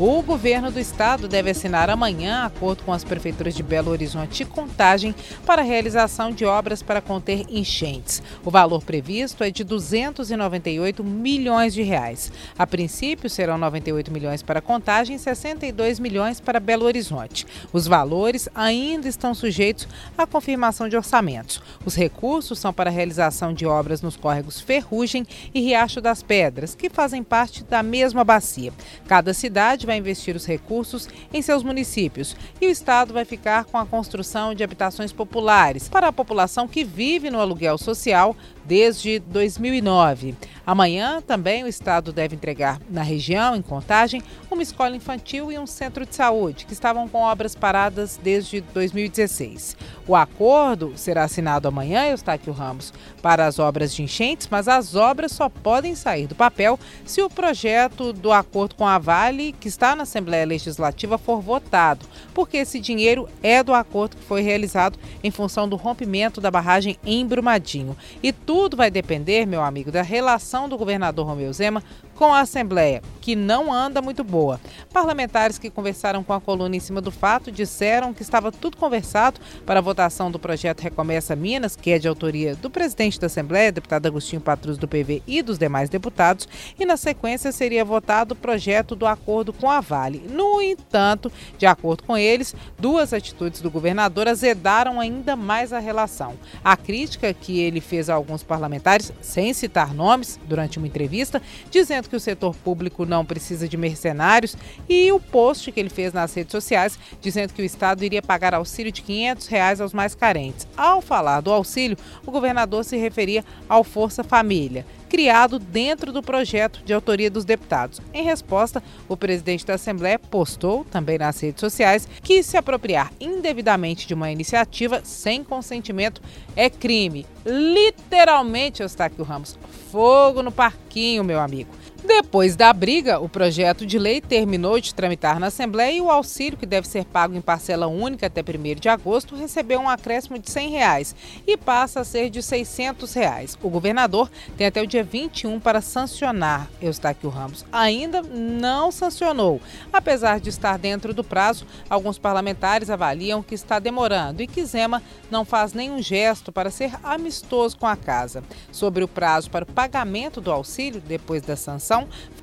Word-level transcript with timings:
O 0.00 0.22
governo 0.22 0.70
do 0.70 0.80
estado 0.80 1.28
deve 1.28 1.50
assinar 1.50 1.90
amanhã 1.90 2.44
acordo 2.44 2.82
com 2.82 2.94
as 2.94 3.04
prefeituras 3.04 3.54
de 3.54 3.62
Belo 3.62 3.90
Horizonte 3.90 4.42
e 4.42 4.46
Contagem 4.46 5.14
para 5.44 5.60
a 5.60 5.64
realização 5.64 6.32
de 6.32 6.46
obras 6.46 6.82
para 6.82 7.02
conter 7.02 7.44
enchentes. 7.50 8.22
O 8.42 8.50
valor 8.50 8.82
previsto 8.82 9.44
é 9.44 9.50
de 9.50 9.62
298 9.62 11.04
milhões 11.04 11.74
de 11.74 11.82
reais. 11.82 12.32
A 12.58 12.66
princípio 12.66 13.28
serão 13.28 13.58
98 13.58 14.10
milhões 14.10 14.42
para 14.42 14.62
Contagem 14.62 15.16
e 15.16 15.18
62 15.18 16.00
milhões 16.00 16.40
para 16.40 16.58
Belo 16.58 16.86
Horizonte. 16.86 17.46
Os 17.70 17.86
valores 17.86 18.48
ainda 18.54 19.06
estão 19.06 19.34
sujeitos 19.34 19.86
à 20.16 20.26
confirmação 20.26 20.88
de 20.88 20.96
orçamentos. 20.96 21.60
Os 21.84 21.94
recursos 21.94 22.58
são 22.58 22.72
para 22.72 22.88
a 22.88 22.92
realização 22.92 23.52
de 23.52 23.66
obras 23.66 24.00
nos 24.00 24.16
córregos 24.16 24.58
Ferrugem 24.58 25.26
e 25.52 25.60
Riacho 25.60 26.00
das 26.00 26.22
Pedras, 26.22 26.74
que 26.74 26.88
fazem 26.88 27.22
parte 27.22 27.62
da 27.62 27.82
mesma 27.82 28.24
bacia. 28.24 28.72
Cada 29.06 29.34
cidade 29.34 29.81
vai 29.86 29.92
vai 29.92 29.98
investir 29.98 30.34
os 30.34 30.46
recursos 30.46 31.06
em 31.32 31.42
seus 31.42 31.62
municípios 31.62 32.34
e 32.60 32.66
o 32.66 32.70
Estado 32.70 33.12
vai 33.12 33.26
ficar 33.26 33.64
com 33.66 33.76
a 33.76 33.84
construção 33.84 34.54
de 34.54 34.64
habitações 34.64 35.12
populares 35.12 35.88
para 35.88 36.08
a 36.08 36.12
população 36.12 36.66
que 36.66 36.82
vive 36.82 37.30
no 37.30 37.38
aluguel 37.38 37.76
social 37.76 38.34
desde 38.64 39.18
2009. 39.18 40.34
Amanhã 40.64 41.20
também 41.20 41.64
o 41.64 41.66
Estado 41.66 42.12
deve 42.12 42.36
entregar 42.36 42.80
na 42.88 43.02
região, 43.02 43.56
em 43.56 43.62
Contagem, 43.62 44.22
uma 44.48 44.62
escola 44.62 44.94
infantil 44.94 45.50
e 45.50 45.58
um 45.58 45.66
centro 45.66 46.06
de 46.06 46.14
saúde 46.14 46.66
que 46.66 46.72
estavam 46.72 47.08
com 47.08 47.22
obras 47.22 47.56
paradas 47.56 48.18
desde 48.22 48.60
2016. 48.60 49.76
O 50.06 50.14
acordo 50.14 50.92
será 50.94 51.24
assinado 51.24 51.66
amanhã, 51.66 52.04
Eustáquio 52.06 52.52
Ramos, 52.52 52.92
para 53.20 53.46
as 53.46 53.58
obras 53.58 53.92
de 53.92 54.02
enchentes, 54.02 54.46
mas 54.50 54.68
as 54.68 54.94
obras 54.94 55.32
só 55.32 55.48
podem 55.48 55.96
sair 55.96 56.28
do 56.28 56.34
papel 56.34 56.78
se 57.04 57.20
o 57.22 57.30
projeto 57.30 58.12
do 58.12 58.30
acordo 58.30 58.76
com 58.76 58.86
a 58.86 58.98
Vale, 58.98 59.52
que 59.52 59.68
está 59.68 59.96
na 59.96 60.04
Assembleia 60.04 60.46
Legislativa, 60.46 61.18
for 61.18 61.40
votado, 61.40 62.06
porque 62.32 62.58
esse 62.58 62.78
dinheiro 62.78 63.28
é 63.42 63.62
do 63.62 63.74
acordo 63.74 64.16
que 64.16 64.24
foi 64.24 64.42
realizado 64.42 64.98
em 65.24 65.30
função 65.30 65.68
do 65.68 65.76
rompimento 65.76 66.40
da 66.40 66.50
barragem 66.50 66.96
em 67.04 67.26
Brumadinho. 67.26 67.96
E 68.22 68.32
tudo 68.32 68.51
vai 68.76 68.90
depender, 68.90 69.46
meu 69.46 69.62
amigo, 69.62 69.90
da 69.90 70.02
relação 70.02 70.68
do 70.68 70.76
governador 70.76 71.26
Romeu 71.26 71.52
Zema 71.52 71.82
com 72.14 72.32
a 72.32 72.40
Assembleia, 72.40 73.02
que 73.20 73.34
não 73.34 73.72
anda 73.72 74.00
muito 74.00 74.22
boa. 74.22 74.60
Parlamentares 74.92 75.58
que 75.58 75.70
conversaram 75.70 76.22
com 76.22 76.32
a 76.32 76.40
coluna 76.40 76.76
em 76.76 76.80
cima 76.80 77.00
do 77.00 77.10
fato 77.10 77.50
disseram 77.50 78.12
que 78.14 78.22
estava 78.22 78.52
tudo 78.52 78.76
conversado 78.76 79.40
para 79.66 79.80
a 79.80 79.82
votação 79.82 80.30
do 80.30 80.38
projeto 80.38 80.82
Recomeça 80.82 81.34
Minas, 81.34 81.74
que 81.74 81.90
é 81.90 81.98
de 81.98 82.06
autoria 82.06 82.54
do 82.54 82.70
presidente 82.70 83.18
da 83.18 83.26
Assembleia, 83.26 83.72
deputado 83.72 84.06
Agostinho 84.06 84.40
Patrus 84.40 84.78
do 84.78 84.86
PV 84.86 85.22
e 85.26 85.42
dos 85.42 85.58
demais 85.58 85.88
deputados, 85.88 86.46
e 86.78 86.84
na 86.84 86.96
sequência 86.96 87.50
seria 87.50 87.84
votado 87.84 88.34
o 88.34 88.36
projeto 88.36 88.94
do 88.94 89.06
acordo 89.06 89.52
com 89.52 89.70
a 89.70 89.80
Vale. 89.80 90.22
No 90.30 90.60
entanto, 90.60 91.32
de 91.58 91.66
acordo 91.66 92.04
com 92.04 92.16
eles, 92.16 92.54
duas 92.78 93.12
atitudes 93.12 93.60
do 93.60 93.70
governador 93.70 94.28
azedaram 94.28 95.00
ainda 95.00 95.34
mais 95.34 95.72
a 95.72 95.78
relação. 95.78 96.34
A 96.62 96.76
crítica 96.82 97.32
que 97.32 97.60
ele 97.60 97.80
fez 97.80 98.10
a 98.10 98.14
alguns 98.14 98.42
parlamentares, 98.42 99.12
sem 99.20 99.52
citar 99.54 99.94
nomes, 99.94 100.38
durante 100.46 100.78
uma 100.78 100.86
entrevista, 100.86 101.40
dizendo 101.70 102.08
que 102.08 102.16
o 102.16 102.20
setor 102.20 102.54
público 102.56 103.06
não 103.06 103.24
precisa 103.24 103.68
de 103.68 103.76
mercenários 103.76 104.56
e 104.88 105.10
o 105.12 105.20
post 105.20 105.70
que 105.70 105.80
ele 105.80 105.90
fez 105.90 106.12
nas 106.12 106.34
redes 106.34 106.52
sociais 106.52 106.98
dizendo 107.20 107.52
que 107.52 107.62
o 107.62 107.64
Estado 107.64 108.04
iria 108.04 108.22
pagar 108.22 108.54
auxílio 108.54 108.92
de 108.92 109.02
500 109.02 109.46
reais 109.46 109.80
aos 109.80 109.92
mais 109.92 110.14
carentes. 110.14 110.66
Ao 110.76 111.00
falar 111.00 111.40
do 111.40 111.52
auxílio, 111.52 111.96
o 112.26 112.30
governador 112.30 112.84
se 112.84 112.96
referia 112.96 113.44
ao 113.68 113.84
Força 113.84 114.24
Família 114.24 114.84
criado 115.12 115.58
dentro 115.58 116.10
do 116.10 116.22
projeto 116.22 116.82
de 116.86 116.94
autoria 116.94 117.30
dos 117.30 117.44
deputados. 117.44 118.00
Em 118.14 118.24
resposta, 118.24 118.82
o 119.06 119.14
presidente 119.14 119.66
da 119.66 119.74
Assembleia 119.74 120.18
postou, 120.18 120.86
também 120.86 121.18
nas 121.18 121.38
redes 121.38 121.60
sociais, 121.60 122.08
que 122.22 122.42
se 122.42 122.56
apropriar 122.56 123.12
indevidamente 123.20 124.06
de 124.06 124.14
uma 124.14 124.30
iniciativa 124.30 125.02
sem 125.04 125.44
consentimento 125.44 126.22
é 126.56 126.70
crime. 126.70 127.26
Literalmente, 127.44 128.80
Eustáquio 128.80 129.22
Ramos, 129.22 129.58
fogo 129.90 130.42
no 130.42 130.50
parquinho, 130.50 131.22
meu 131.22 131.40
amigo. 131.40 131.81
Depois 132.04 132.56
da 132.56 132.72
briga, 132.72 133.20
o 133.20 133.28
projeto 133.28 133.86
de 133.86 133.96
lei 133.96 134.20
terminou 134.20 134.80
de 134.80 134.92
tramitar 134.92 135.38
na 135.38 135.46
Assembleia 135.46 135.98
e 135.98 136.00
o 136.00 136.10
auxílio, 136.10 136.58
que 136.58 136.66
deve 136.66 136.88
ser 136.88 137.04
pago 137.04 137.36
em 137.36 137.40
parcela 137.40 137.86
única 137.86 138.26
até 138.26 138.40
1 138.40 138.80
de 138.80 138.88
agosto, 138.88 139.36
recebeu 139.36 139.78
um 139.78 139.88
acréscimo 139.88 140.36
de 140.36 140.50
100 140.50 140.70
reais 140.70 141.14
e 141.46 141.56
passa 141.56 142.00
a 142.00 142.04
ser 142.04 142.28
de 142.28 142.42
600 142.42 143.14
reais. 143.14 143.56
O 143.62 143.70
governador 143.70 144.28
tem 144.56 144.66
até 144.66 144.82
o 144.82 144.86
dia 144.86 145.04
21 145.04 145.60
para 145.60 145.80
sancionar 145.80 146.68
Eustáquio 146.80 147.30
Ramos. 147.30 147.64
Ainda 147.70 148.20
não 148.20 148.90
sancionou. 148.90 149.60
Apesar 149.92 150.40
de 150.40 150.48
estar 150.48 150.76
dentro 150.78 151.14
do 151.14 151.22
prazo, 151.22 151.64
alguns 151.88 152.18
parlamentares 152.18 152.90
avaliam 152.90 153.44
que 153.44 153.54
está 153.54 153.78
demorando 153.78 154.42
e 154.42 154.48
que 154.48 154.64
Zema 154.64 155.00
não 155.30 155.44
faz 155.44 155.72
nenhum 155.72 156.02
gesto 156.02 156.50
para 156.50 156.70
ser 156.70 156.92
amistoso 157.02 157.78
com 157.78 157.86
a 157.86 157.94
casa. 157.94 158.42
Sobre 158.72 159.04
o 159.04 159.08
prazo 159.08 159.50
para 159.50 159.64
o 159.64 159.72
pagamento 159.72 160.40
do 160.40 160.50
auxílio 160.50 161.00
depois 161.00 161.42
da 161.42 161.54
sanção, 161.54 161.91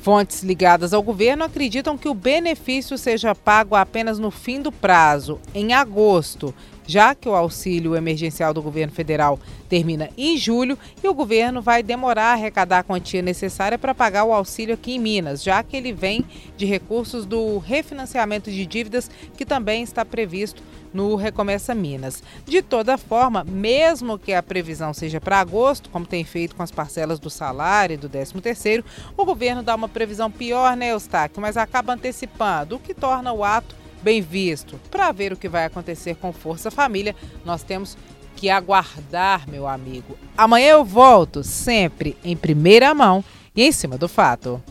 Fontes 0.00 0.42
ligadas 0.42 0.92
ao 0.92 1.02
governo 1.02 1.44
acreditam 1.44 1.98
que 1.98 2.08
o 2.08 2.14
benefício 2.14 2.96
seja 2.96 3.34
pago 3.34 3.74
apenas 3.74 4.18
no 4.18 4.30
fim 4.30 4.62
do 4.62 4.70
prazo, 4.70 5.40
em 5.52 5.74
agosto, 5.74 6.54
já 6.86 7.14
que 7.14 7.28
o 7.28 7.34
auxílio 7.34 7.96
emergencial 7.96 8.54
do 8.54 8.62
governo 8.62 8.92
federal 8.92 9.38
termina 9.68 10.08
em 10.16 10.36
julho 10.36 10.78
e 11.02 11.08
o 11.08 11.14
governo 11.14 11.60
vai 11.60 11.82
demorar 11.82 12.30
a 12.30 12.32
arrecadar 12.32 12.78
a 12.78 12.82
quantia 12.82 13.22
necessária 13.22 13.78
para 13.78 13.94
pagar 13.94 14.24
o 14.24 14.32
auxílio 14.32 14.74
aqui 14.74 14.94
em 14.94 14.98
Minas, 14.98 15.42
já 15.42 15.62
que 15.62 15.76
ele 15.76 15.92
vem 15.92 16.24
de 16.56 16.64
recursos 16.64 17.26
do 17.26 17.58
refinanciamento 17.58 18.50
de 18.50 18.64
dívidas 18.64 19.10
que 19.36 19.44
também 19.44 19.82
está 19.82 20.04
previsto 20.04 20.62
no 20.94 21.14
Recomeça 21.14 21.74
Minas. 21.74 22.22
De 22.46 22.62
toda 22.62 22.96
forma, 22.96 23.44
mesmo 23.44 24.18
que 24.18 24.32
a 24.32 24.42
previsão 24.42 24.94
seja 24.94 25.20
para 25.20 25.40
agosto, 25.40 25.90
como 25.90 26.06
tem 26.06 26.24
feito 26.24 26.56
com 26.56 26.62
as 26.62 26.70
parcelas 26.70 27.18
do 27.18 27.28
salário 27.28 27.94
e 27.94 27.98
do 27.98 28.08
13º, 28.08 28.82
o 29.16 29.24
governo 29.24 29.62
dá 29.62 29.74
uma 29.74 29.88
previsão 29.88 30.30
pior, 30.30 30.76
né, 30.76 30.92
Eustáquio, 30.92 31.42
mas 31.42 31.56
acaba 31.56 31.92
antecipando, 31.92 32.76
o 32.76 32.78
que 32.78 32.94
torna 32.94 33.32
o 33.32 33.44
ato 33.44 33.74
bem 34.06 34.20
visto. 34.20 34.78
Para 34.88 35.10
ver 35.10 35.32
o 35.32 35.36
que 35.36 35.48
vai 35.48 35.64
acontecer 35.64 36.14
com 36.14 36.32
Força 36.32 36.70
Família, 36.70 37.16
nós 37.44 37.64
temos 37.64 37.98
que 38.36 38.48
aguardar, 38.48 39.50
meu 39.50 39.66
amigo. 39.66 40.16
Amanhã 40.36 40.68
eu 40.68 40.84
volto, 40.84 41.42
sempre 41.42 42.16
em 42.22 42.36
primeira 42.36 42.94
mão 42.94 43.24
e 43.56 43.64
em 43.64 43.72
cima 43.72 43.98
do 43.98 44.08
fato. 44.08 44.62